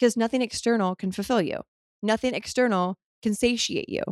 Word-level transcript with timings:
because 0.00 0.16
nothing 0.16 0.40
external 0.40 0.96
can 0.96 1.12
fulfill 1.12 1.42
you. 1.42 1.60
Nothing 2.02 2.34
external 2.34 2.96
can 3.22 3.34
satiate 3.34 3.90
you. 3.90 4.02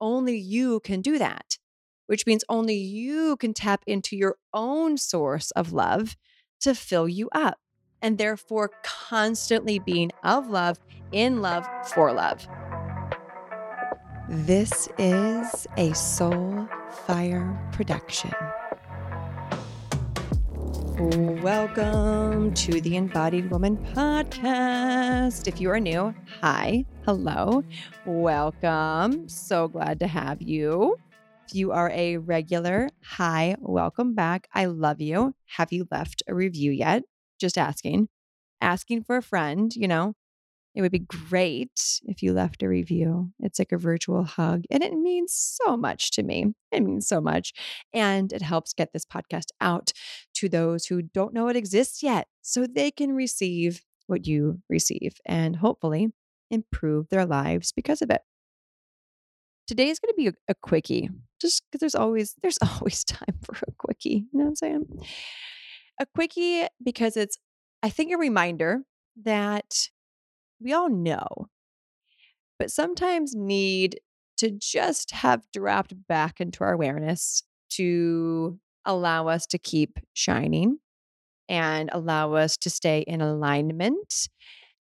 Only 0.00 0.38
you 0.38 0.78
can 0.80 1.00
do 1.00 1.18
that, 1.18 1.58
which 2.06 2.26
means 2.26 2.44
only 2.48 2.76
you 2.76 3.36
can 3.36 3.52
tap 3.52 3.82
into 3.84 4.16
your 4.16 4.36
own 4.54 4.96
source 4.96 5.50
of 5.52 5.72
love 5.72 6.16
to 6.60 6.76
fill 6.76 7.08
you 7.08 7.28
up 7.32 7.58
and 8.00 8.18
therefore 8.18 8.70
constantly 8.84 9.80
being 9.80 10.12
of 10.22 10.48
love, 10.48 10.78
in 11.10 11.42
love, 11.42 11.66
for 11.92 12.12
love. 12.12 12.46
This 14.28 14.88
is 14.98 15.66
a 15.76 15.92
Soul 15.92 16.68
Fire 17.06 17.58
production. 17.72 18.32
Welcome 21.02 22.54
to 22.54 22.80
the 22.80 22.94
Embodied 22.94 23.50
Woman 23.50 23.76
podcast. 23.76 25.48
If 25.48 25.60
you 25.60 25.68
are 25.70 25.80
new, 25.80 26.14
hi, 26.40 26.84
hello, 27.04 27.64
welcome. 28.06 29.28
So 29.28 29.66
glad 29.66 29.98
to 29.98 30.06
have 30.06 30.40
you. 30.40 30.94
If 31.48 31.56
you 31.56 31.72
are 31.72 31.90
a 31.90 32.18
regular, 32.18 32.88
hi, 33.02 33.56
welcome 33.58 34.14
back. 34.14 34.46
I 34.54 34.66
love 34.66 35.00
you. 35.00 35.34
Have 35.56 35.72
you 35.72 35.88
left 35.90 36.22
a 36.28 36.36
review 36.36 36.70
yet? 36.70 37.02
Just 37.40 37.58
asking. 37.58 38.06
Asking 38.60 39.02
for 39.02 39.16
a 39.16 39.22
friend, 39.22 39.74
you 39.74 39.88
know, 39.88 40.14
it 40.74 40.80
would 40.80 40.92
be 40.92 41.00
great 41.00 42.00
if 42.04 42.22
you 42.22 42.32
left 42.32 42.62
a 42.62 42.68
review. 42.68 43.30
It's 43.40 43.58
like 43.58 43.72
a 43.72 43.78
virtual 43.78 44.24
hug, 44.24 44.64
and 44.70 44.82
it 44.82 44.94
means 44.94 45.34
so 45.34 45.76
much 45.76 46.10
to 46.12 46.22
me. 46.22 46.54
It 46.70 46.82
means 46.82 47.06
so 47.06 47.20
much. 47.20 47.52
And 47.92 48.32
it 48.32 48.42
helps 48.42 48.72
get 48.72 48.92
this 48.92 49.04
podcast 49.04 49.48
out 49.60 49.92
to 50.34 50.48
those 50.48 50.86
who 50.86 51.02
don't 51.02 51.34
know 51.34 51.48
it 51.48 51.56
exists 51.56 52.02
yet 52.02 52.28
so 52.40 52.66
they 52.66 52.90
can 52.90 53.12
receive 53.12 53.82
what 54.06 54.26
you 54.26 54.60
receive 54.68 55.14
and 55.26 55.56
hopefully 55.56 56.08
improve 56.50 57.08
their 57.08 57.26
lives 57.26 57.72
because 57.72 58.02
of 58.02 58.10
it. 58.10 58.22
Today 59.66 59.88
is 59.88 59.98
going 59.98 60.12
to 60.12 60.16
be 60.16 60.38
a, 60.48 60.54
quickie, 60.54 61.08
just 61.40 61.62
because 61.70 61.80
there's 61.80 61.94
always 61.94 62.34
there's 62.42 62.58
always 62.62 63.04
time 63.04 63.38
for 63.42 63.56
a 63.68 63.72
quickie. 63.78 64.26
You 64.32 64.38
know 64.38 64.44
what 64.44 64.48
I'm 64.48 64.56
saying? 64.56 64.86
A 66.00 66.06
quickie 66.06 66.66
because 66.82 67.16
it's 67.16 67.36
I 67.82 67.90
think 67.90 68.12
a 68.12 68.18
reminder 68.18 68.82
that 69.24 69.88
we 70.62 70.72
all 70.72 70.88
know, 70.88 71.48
but 72.58 72.70
sometimes 72.70 73.34
need 73.34 74.00
to 74.38 74.50
just 74.50 75.12
have 75.12 75.42
dropped 75.52 75.94
back 76.08 76.40
into 76.40 76.64
our 76.64 76.72
awareness 76.72 77.42
to 77.70 78.58
allow 78.84 79.28
us 79.28 79.46
to 79.46 79.58
keep 79.58 79.98
shining 80.14 80.78
and 81.48 81.90
allow 81.92 82.34
us 82.34 82.56
to 82.56 82.70
stay 82.70 83.00
in 83.00 83.20
alignment 83.20 84.28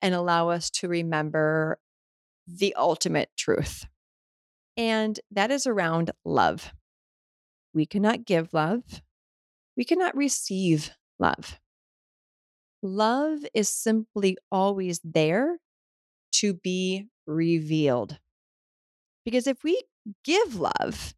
and 0.00 0.14
allow 0.14 0.48
us 0.48 0.70
to 0.70 0.88
remember 0.88 1.78
the 2.46 2.74
ultimate 2.76 3.30
truth. 3.36 3.86
And 4.76 5.18
that 5.30 5.50
is 5.50 5.66
around 5.66 6.12
love. 6.24 6.72
We 7.74 7.84
cannot 7.84 8.24
give 8.24 8.52
love, 8.52 8.82
we 9.76 9.84
cannot 9.84 10.16
receive 10.16 10.90
love. 11.18 11.58
Love 12.82 13.40
is 13.54 13.68
simply 13.68 14.36
always 14.52 15.00
there 15.02 15.58
to 16.40 16.54
be 16.54 17.06
revealed. 17.26 18.18
Because 19.24 19.46
if 19.46 19.62
we 19.62 19.82
give 20.24 20.56
love, 20.56 21.14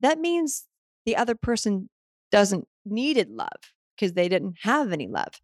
that 0.00 0.18
means 0.18 0.66
the 1.04 1.16
other 1.16 1.34
person 1.34 1.88
doesn't 2.30 2.66
needed 2.84 3.30
love 3.30 3.48
because 3.94 4.12
they 4.12 4.28
didn't 4.28 4.56
have 4.62 4.92
any 4.92 5.08
love. 5.08 5.40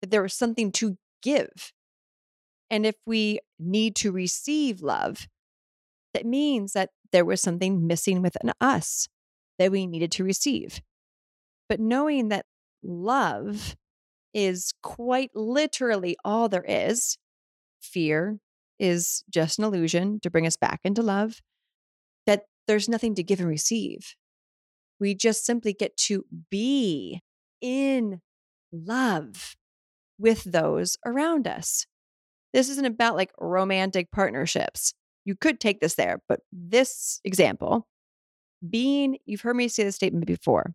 That 0.00 0.10
there 0.10 0.22
was 0.22 0.34
something 0.34 0.72
to 0.72 0.96
give. 1.22 1.72
And 2.70 2.84
if 2.86 2.96
we 3.06 3.40
need 3.58 3.96
to 3.96 4.12
receive 4.12 4.82
love, 4.82 5.26
that 6.14 6.26
means 6.26 6.72
that 6.72 6.90
there 7.12 7.24
was 7.24 7.40
something 7.40 7.86
missing 7.86 8.22
within 8.22 8.52
us 8.60 9.08
that 9.58 9.72
we 9.72 9.86
needed 9.86 10.12
to 10.12 10.24
receive. 10.24 10.80
But 11.68 11.80
knowing 11.80 12.28
that 12.28 12.46
love 12.82 13.76
is 14.34 14.72
quite 14.82 15.30
literally 15.34 16.16
all 16.24 16.48
there 16.48 16.64
is, 16.66 17.16
fear 17.80 18.38
is 18.78 19.24
just 19.28 19.58
an 19.58 19.64
illusion 19.64 20.20
to 20.20 20.30
bring 20.30 20.46
us 20.46 20.56
back 20.56 20.80
into 20.84 21.02
love, 21.02 21.40
that 22.26 22.44
there's 22.66 22.88
nothing 22.88 23.14
to 23.16 23.22
give 23.22 23.40
and 23.40 23.48
receive. 23.48 24.14
We 25.00 25.14
just 25.14 25.44
simply 25.44 25.72
get 25.72 25.96
to 25.96 26.24
be 26.50 27.20
in 27.60 28.20
love 28.72 29.56
with 30.18 30.44
those 30.44 30.96
around 31.04 31.46
us. 31.46 31.86
This 32.52 32.68
isn't 32.68 32.84
about 32.84 33.16
like 33.16 33.30
romantic 33.38 34.10
partnerships. 34.10 34.94
You 35.24 35.36
could 35.36 35.60
take 35.60 35.80
this 35.80 35.94
there, 35.94 36.20
but 36.28 36.40
this 36.52 37.20
example, 37.24 37.86
being, 38.68 39.18
you've 39.26 39.42
heard 39.42 39.56
me 39.56 39.68
say 39.68 39.84
this 39.84 39.96
statement 39.96 40.26
before, 40.26 40.72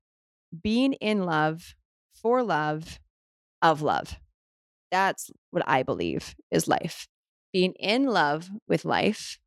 being 0.61 0.93
in 0.93 1.23
love, 1.23 1.75
for 2.13 2.43
love, 2.43 2.99
of 3.61 3.81
love. 3.81 4.17
That's 4.93 5.31
what 5.49 5.63
I 5.65 5.81
believe 5.81 6.35
is 6.51 6.67
life 6.67 7.07
being 7.51 7.73
in 7.79 8.05
love 8.05 8.51
with 8.67 8.85
life, 8.85 9.39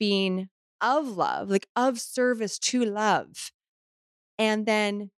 being 0.00 0.48
of 0.80 1.16
love, 1.16 1.48
like 1.48 1.68
of 1.76 2.00
service 2.00 2.58
to 2.58 2.84
love. 2.84 3.52
And 4.36 4.66
then 4.66 5.12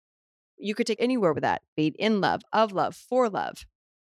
you 0.59 0.75
could 0.75 0.89
take 0.89 1.01
anywhere 1.01 1.33
with 1.33 1.45
that 1.45 1.63
being 1.77 1.95
in 2.01 2.21
love, 2.21 2.43
of 2.53 2.73
love, 2.73 2.97
for 2.97 3.31
love, 3.31 3.65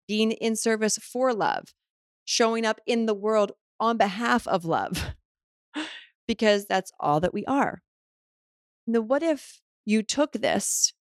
being 0.06 0.31
in 0.31 0.54
service 0.54 0.97
for 0.98 1.34
love, 1.34 1.75
showing 2.25 2.64
up 2.64 2.78
in 2.86 3.06
the 3.06 3.14
world 3.14 3.50
on 3.81 3.97
behalf 3.97 4.47
of 4.47 4.64
love, 4.64 5.06
because 6.28 6.66
that's 6.66 6.92
all 7.00 7.19
that 7.19 7.34
we 7.34 7.44
are. 7.47 7.82
Now, 8.86 9.00
what 9.00 9.25
if 9.25 9.60
you 9.84 10.04
took 10.04 10.34
this 10.34 10.92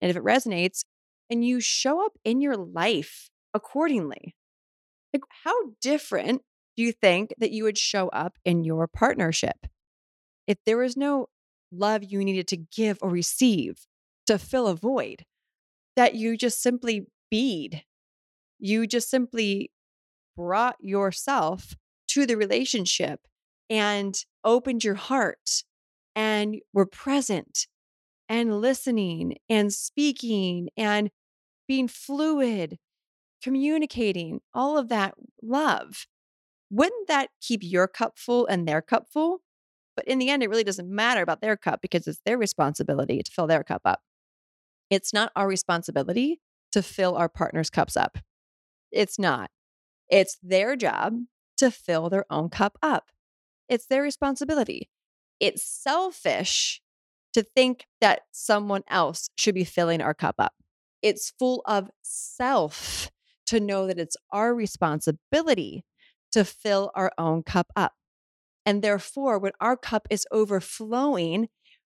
and 0.00 0.10
if 0.10 0.16
it 0.16 0.24
resonates 0.24 0.82
and 1.30 1.44
you 1.44 1.60
show 1.60 2.04
up 2.04 2.18
in 2.24 2.40
your 2.40 2.56
life 2.56 3.30
accordingly? 3.54 4.34
Like, 5.12 5.22
how 5.44 5.54
different 5.80 6.42
do 6.76 6.82
you 6.82 6.92
think 6.92 7.32
that 7.38 7.52
you 7.52 7.64
would 7.64 7.78
show 7.78 8.08
up 8.08 8.36
in 8.44 8.64
your 8.64 8.86
partnership? 8.88 9.66
If 10.46 10.58
there 10.66 10.76
was 10.76 10.96
no 10.96 11.28
love 11.72 12.02
you 12.04 12.24
needed 12.24 12.48
to 12.48 12.56
give 12.56 12.98
or 13.00 13.10
receive 13.10 13.86
to 14.26 14.38
fill 14.38 14.66
a 14.66 14.74
void, 14.74 15.24
that 15.96 16.14
you 16.14 16.36
just 16.36 16.60
simply 16.60 17.06
bead, 17.30 17.84
you 18.58 18.86
just 18.86 19.08
simply 19.08 19.70
brought 20.36 20.76
yourself 20.80 21.74
to 22.08 22.26
the 22.26 22.36
relationship 22.36 23.20
and 23.70 24.16
opened 24.44 24.84
your 24.84 24.94
heart 24.94 25.62
and 26.14 26.56
were 26.72 26.86
present 26.86 27.66
and 28.28 28.60
listening 28.60 29.36
and 29.48 29.72
speaking 29.72 30.68
and 30.76 31.10
being 31.66 31.88
fluid 31.88 32.78
communicating, 33.44 34.40
all 34.54 34.78
of 34.78 34.88
that 34.88 35.14
love, 35.42 36.06
wouldn't 36.70 37.08
that 37.08 37.28
keep 37.42 37.60
your 37.62 37.86
cup 37.86 38.14
full 38.16 38.46
and 38.46 38.66
their 38.66 38.80
cup 38.80 39.06
full? 39.12 39.42
But 39.94 40.08
in 40.08 40.18
the 40.18 40.30
end, 40.30 40.42
it 40.42 40.48
really 40.48 40.64
doesn't 40.64 40.88
matter 40.88 41.20
about 41.20 41.42
their 41.42 41.56
cup 41.56 41.82
because 41.82 42.06
it's 42.06 42.22
their 42.24 42.38
responsibility 42.38 43.22
to 43.22 43.30
fill 43.30 43.46
their 43.46 43.62
cup 43.62 43.82
up. 43.84 44.00
It's 44.88 45.12
not 45.12 45.30
our 45.36 45.46
responsibility 45.46 46.40
to 46.72 46.82
fill 46.82 47.16
our 47.16 47.28
partner's 47.28 47.68
cups 47.68 47.98
up. 47.98 48.16
It's 48.90 49.18
not. 49.18 49.50
It's 50.08 50.38
their 50.42 50.74
job 50.74 51.14
to 51.58 51.70
fill 51.70 52.08
their 52.08 52.24
own 52.30 52.48
cup 52.48 52.78
up. 52.82 53.10
It's 53.68 53.86
their 53.86 54.02
responsibility. 54.02 54.88
It's 55.38 55.62
selfish 55.62 56.80
to 57.34 57.42
think 57.42 57.86
that 58.00 58.22
someone 58.32 58.84
else 58.88 59.28
should 59.36 59.54
be 59.54 59.64
filling 59.64 60.00
our 60.00 60.14
cup 60.14 60.36
up. 60.38 60.54
It's 61.02 61.32
full 61.38 61.62
of 61.66 61.90
self 62.02 63.10
to 63.46 63.60
know 63.60 63.86
that 63.86 63.98
it's 63.98 64.16
our 64.30 64.54
responsibility 64.54 65.84
to 66.32 66.44
fill 66.44 66.90
our 66.94 67.12
own 67.18 67.42
cup 67.42 67.68
up. 67.76 67.92
And 68.66 68.82
therefore, 68.82 69.38
when 69.38 69.52
our 69.60 69.76
cup 69.76 70.06
is 70.10 70.26
overflowing, 70.30 71.48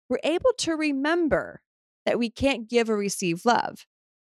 we're 0.09 0.19
able 0.24 0.51
to 0.59 0.74
remember 0.74 1.62
that 2.06 2.19
we 2.19 2.30
can't 2.30 2.69
give 2.69 2.89
or 2.89 2.97
receive 2.97 3.45
love. 3.45 3.85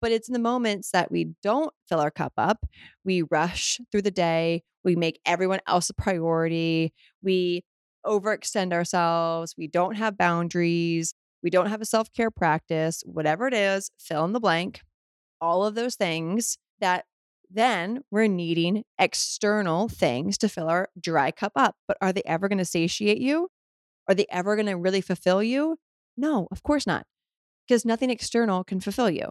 But 0.01 0.11
it's 0.11 0.29
in 0.29 0.33
the 0.33 0.39
moments 0.39 0.91
that 0.91 1.11
we 1.11 1.33
don't 1.43 1.73
fill 1.87 1.99
our 1.99 2.11
cup 2.11 2.33
up, 2.37 2.65
we 3.03 3.21
rush 3.23 3.79
through 3.91 4.03
the 4.03 4.11
day, 4.11 4.63
we 4.83 4.95
make 4.95 5.19
everyone 5.25 5.59
else 5.67 5.89
a 5.89 5.93
priority, 5.93 6.93
we 7.21 7.63
overextend 8.05 8.71
ourselves, 8.71 9.55
we 9.57 9.67
don't 9.67 9.95
have 9.95 10.17
boundaries, 10.17 11.13
we 11.43 11.49
don't 11.49 11.67
have 11.67 11.81
a 11.81 11.85
self 11.85 12.11
care 12.13 12.31
practice, 12.31 13.03
whatever 13.05 13.47
it 13.47 13.53
is, 13.53 13.91
fill 13.99 14.23
in 14.23 14.31
the 14.31 14.39
blank, 14.39 14.81
all 15.41 15.65
of 15.65 15.75
those 15.75 15.95
things 15.95 16.57
that 16.79 17.05
then 17.49 18.03
we're 18.11 18.27
needing 18.27 18.83
external 18.99 19.89
things 19.89 20.37
to 20.37 20.49
fill 20.49 20.69
our 20.69 20.89
dry 20.99 21.31
cup 21.31 21.53
up. 21.55 21.75
But 21.87 21.97
are 22.01 22.13
they 22.13 22.21
ever 22.25 22.47
going 22.47 22.59
to 22.59 22.65
satiate 22.65 23.19
you? 23.19 23.49
Are 24.07 24.13
they 24.13 24.27
ever 24.29 24.55
going 24.55 24.67
to 24.67 24.77
really 24.77 25.01
fulfill 25.01 25.41
you? 25.41 25.77
No, 26.15 26.47
of 26.51 26.63
course 26.63 26.85
not. 26.85 27.05
Because 27.67 27.85
nothing 27.85 28.09
external 28.09 28.63
can 28.63 28.79
fulfill 28.79 29.09
you. 29.09 29.29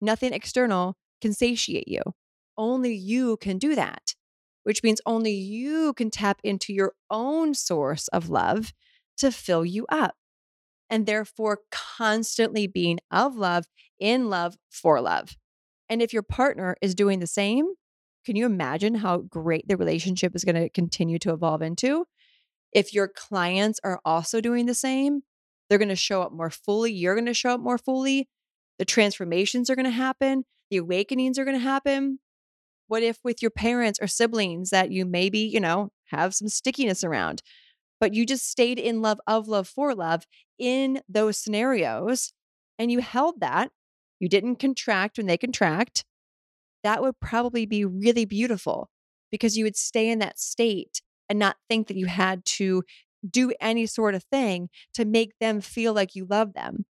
Nothing 0.00 0.32
external 0.32 0.96
can 1.20 1.32
satiate 1.32 1.88
you. 1.88 2.02
Only 2.56 2.94
you 2.94 3.36
can 3.38 3.58
do 3.58 3.74
that, 3.74 4.14
which 4.64 4.82
means 4.82 5.00
only 5.06 5.32
you 5.32 5.92
can 5.94 6.10
tap 6.10 6.40
into 6.42 6.72
your 6.72 6.92
own 7.10 7.54
source 7.54 8.08
of 8.08 8.28
love 8.28 8.72
to 9.18 9.30
fill 9.30 9.64
you 9.64 9.86
up. 9.88 10.14
And 10.90 11.06
therefore, 11.06 11.60
constantly 11.70 12.66
being 12.66 12.98
of 13.10 13.36
love, 13.36 13.66
in 13.98 14.30
love, 14.30 14.56
for 14.70 15.00
love. 15.00 15.36
And 15.88 16.02
if 16.02 16.12
your 16.12 16.22
partner 16.22 16.76
is 16.82 16.94
doing 16.94 17.18
the 17.18 17.26
same, 17.26 17.66
can 18.24 18.36
you 18.36 18.46
imagine 18.46 18.96
how 18.96 19.18
great 19.18 19.68
the 19.68 19.76
relationship 19.76 20.34
is 20.34 20.44
going 20.44 20.56
to 20.56 20.68
continue 20.68 21.18
to 21.20 21.32
evolve 21.32 21.62
into? 21.62 22.06
If 22.72 22.92
your 22.92 23.08
clients 23.08 23.80
are 23.82 24.00
also 24.04 24.40
doing 24.40 24.66
the 24.66 24.74
same, 24.74 25.22
they're 25.68 25.78
going 25.78 25.88
to 25.88 25.96
show 25.96 26.22
up 26.22 26.32
more 26.32 26.50
fully. 26.50 26.92
You're 26.92 27.14
going 27.14 27.26
to 27.26 27.34
show 27.34 27.54
up 27.54 27.60
more 27.60 27.78
fully. 27.78 28.28
The 28.78 28.84
transformations 28.84 29.70
are 29.70 29.76
going 29.76 29.84
to 29.84 29.90
happen. 29.90 30.44
The 30.70 30.76
awakenings 30.78 31.38
are 31.38 31.44
going 31.44 31.56
to 31.56 31.62
happen. 31.62 32.18
What 32.86 33.02
if 33.02 33.18
with 33.22 33.42
your 33.42 33.50
parents 33.50 33.98
or 34.00 34.06
siblings 34.06 34.70
that 34.70 34.90
you 34.90 35.04
maybe, 35.04 35.40
you 35.40 35.60
know, 35.60 35.90
have 36.06 36.34
some 36.34 36.48
stickiness 36.48 37.04
around, 37.04 37.42
but 38.00 38.14
you 38.14 38.24
just 38.24 38.50
stayed 38.50 38.78
in 38.78 39.02
love, 39.02 39.20
of 39.26 39.48
love, 39.48 39.68
for 39.68 39.94
love 39.94 40.24
in 40.58 41.00
those 41.08 41.38
scenarios 41.38 42.32
and 42.78 42.90
you 42.90 43.00
held 43.00 43.40
that? 43.40 43.70
You 44.20 44.28
didn't 44.28 44.56
contract 44.56 45.18
when 45.18 45.26
they 45.26 45.36
contract. 45.36 46.04
That 46.82 47.02
would 47.02 47.20
probably 47.20 47.66
be 47.66 47.84
really 47.84 48.24
beautiful 48.24 48.90
because 49.30 49.56
you 49.56 49.64
would 49.64 49.76
stay 49.76 50.08
in 50.08 50.18
that 50.20 50.38
state 50.38 51.02
and 51.28 51.38
not 51.38 51.56
think 51.68 51.88
that 51.88 51.96
you 51.96 52.06
had 52.06 52.44
to 52.44 52.82
do 53.28 53.52
any 53.60 53.86
sort 53.86 54.14
of 54.14 54.24
thing 54.24 54.68
to 54.94 55.04
make 55.04 55.32
them 55.40 55.60
feel 55.60 55.92
like 55.92 56.14
you 56.14 56.24
love 56.24 56.54
them. 56.54 56.86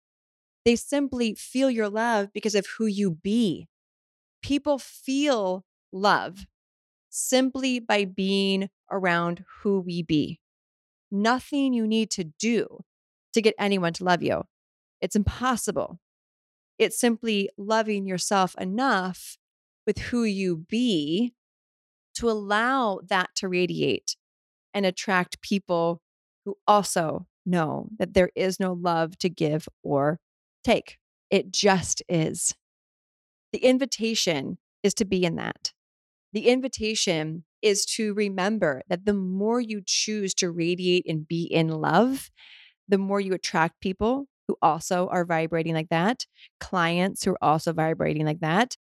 They 0.65 0.77
simply 0.77 1.35
feel 1.35 1.71
your 1.71 1.89
love 1.89 2.33
because 2.33 2.55
of 2.55 2.67
who 2.77 2.87
you 2.87 3.11
be. 3.11 3.69
People 4.43 4.79
feel 4.79 5.65
love 5.93 6.47
simply 7.09 7.79
by 7.79 8.05
being 8.05 8.69
around 8.91 9.45
who 9.63 9.81
we 9.81 10.03
be. 10.03 10.41
Nothing 11.11 11.73
you 11.73 11.87
need 11.87 12.11
to 12.13 12.25
do 12.25 12.81
to 13.33 13.41
get 13.41 13.55
anyone 13.59 13.93
to 13.95 14.05
love 14.05 14.23
you. 14.23 14.43
It's 15.01 15.17
impossible. 15.17 16.01
It's 16.79 16.99
simply 16.99 17.49
loving 17.57 18.07
yourself 18.07 18.55
enough 18.59 19.39
with 19.87 19.99
who 19.99 20.25
you 20.25 20.57
be 20.57 21.33
to 22.17 22.31
allow 22.31 23.01
that 23.09 23.31
to 23.37 23.49
radiate 23.49 24.17
and 24.75 24.85
attract 24.85 25.41
people 25.41 26.03
who 26.45 26.57
also 26.67 27.27
know 27.45 27.89
that 27.99 28.15
there 28.15 28.31
is 28.35 28.61
no 28.61 28.73
love 28.73 29.17
to 29.19 29.29
give 29.29 29.69
or 29.83 30.19
take. 30.65 30.99
It 31.31 31.51
just 31.53 32.03
is. 32.09 32.55
The 33.53 33.59
invitation 33.61 34.59
is 34.83 34.95
to 34.95 35.05
be 35.05 35.25
in 35.25 35.37
that. 35.37 35.73
The 36.33 36.49
invitation 36.49 37.45
is 37.63 37.87
to 37.87 38.13
remember 38.15 38.83
that 38.89 39.07
the 39.07 39.15
more 39.15 39.61
you 39.61 39.81
choose 39.85 40.35
to 40.35 40.51
radiate 40.51 41.07
and 41.09 41.27
be 41.27 41.45
in 41.45 41.69
love, 41.69 42.31
the 42.89 42.99
more 42.99 43.21
you 43.21 43.33
attract 43.33 43.81
people 43.81 44.27
who 44.49 44.57
also 44.63 45.09
are 45.09 45.25
vibrating 45.25 45.75
like 45.75 45.89
that, 45.91 46.27
clients 46.61 47.25
who 47.25 47.33
are 47.33 47.45
also 47.45 47.73
vibrating 47.73 48.25
like 48.25 48.41
that, 48.41 48.77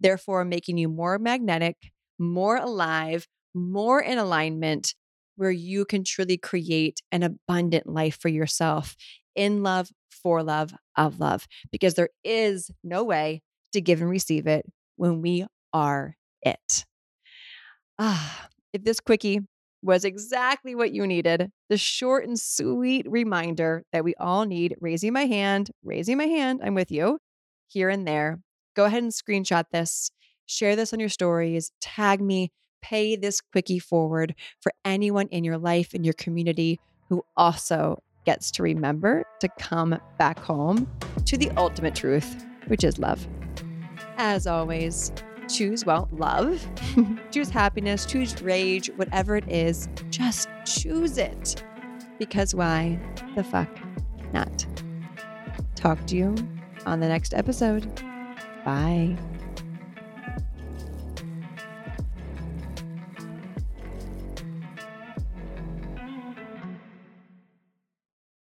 therefore 0.00 0.44
making 0.44 0.78
you 0.78 0.88
more 0.88 1.18
magnetic, 1.18 1.76
more 2.18 2.56
alive, 2.56 3.26
more 3.54 4.00
in 4.00 4.18
alignment, 4.18 4.94
where 5.36 5.50
you 5.50 5.84
can 5.84 6.04
truly 6.04 6.36
create 6.36 7.00
an 7.12 7.22
abundant 7.22 7.86
life 7.86 8.18
for 8.20 8.28
yourself 8.28 8.96
in 9.34 9.62
love, 9.62 9.90
for 10.10 10.42
love, 10.42 10.74
of 10.96 11.20
love, 11.20 11.46
because 11.70 11.94
there 11.94 12.08
is 12.24 12.70
no 12.82 13.04
way 13.04 13.42
to 13.72 13.80
give 13.80 14.00
and 14.00 14.10
receive 14.10 14.46
it 14.46 14.64
when 14.96 15.20
we 15.20 15.46
are 15.72 16.16
it. 16.42 16.86
Ah, 17.98 18.48
if 18.72 18.84
this 18.84 19.00
quickie 19.00 19.40
was 19.82 20.04
exactly 20.04 20.74
what 20.74 20.92
you 20.92 21.06
needed, 21.06 21.50
the 21.68 21.76
short 21.76 22.26
and 22.26 22.38
sweet 22.38 23.06
reminder 23.08 23.84
that 23.92 24.04
we 24.04 24.14
all 24.16 24.44
need 24.44 24.76
raising 24.80 25.12
my 25.12 25.26
hand, 25.26 25.70
raising 25.84 26.16
my 26.16 26.24
hand, 26.24 26.60
I'm 26.62 26.74
with 26.74 26.90
you 26.90 27.18
here 27.68 27.88
and 27.88 28.06
there. 28.06 28.40
Go 28.74 28.84
ahead 28.84 29.02
and 29.02 29.12
screenshot 29.12 29.64
this, 29.72 30.10
share 30.46 30.76
this 30.76 30.92
on 30.92 31.00
your 31.00 31.08
stories, 31.08 31.70
tag 31.80 32.20
me, 32.20 32.50
pay 32.82 33.16
this 33.16 33.40
quickie 33.40 33.78
forward 33.78 34.34
for 34.60 34.72
anyone 34.84 35.28
in 35.28 35.44
your 35.44 35.58
life, 35.58 35.94
in 35.94 36.04
your 36.04 36.14
community 36.14 36.78
who 37.08 37.24
also 37.36 38.02
gets 38.24 38.50
to 38.50 38.62
remember 38.62 39.24
to 39.40 39.48
come 39.58 39.98
back 40.18 40.38
home 40.38 40.90
to 41.24 41.36
the 41.36 41.50
ultimate 41.56 41.94
truth, 41.94 42.44
which 42.66 42.84
is 42.84 42.98
love. 42.98 43.26
As 44.18 44.46
always, 44.46 45.12
choose, 45.48 45.84
well, 45.84 46.08
love, 46.12 46.66
choose 47.30 47.50
happiness, 47.50 48.06
choose 48.06 48.40
rage, 48.42 48.90
whatever 48.96 49.36
it 49.36 49.48
is, 49.50 49.88
just 50.10 50.48
choose 50.64 51.18
it. 51.18 51.62
Because 52.18 52.54
why 52.54 52.98
the 53.34 53.44
fuck 53.44 53.68
not? 54.32 54.66
Talk 55.74 56.06
to 56.06 56.16
you 56.16 56.34
on 56.86 57.00
the 57.00 57.08
next 57.08 57.34
episode. 57.34 57.86
Bye. 58.64 59.16